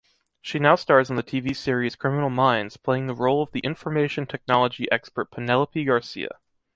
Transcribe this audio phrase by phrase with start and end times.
[0.41, 4.25] She now stars in the tv series “Criminal Minds” playing the role of the information
[4.25, 6.39] technology expert Penelope Garcia.